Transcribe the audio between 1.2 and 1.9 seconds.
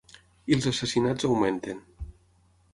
augmenten.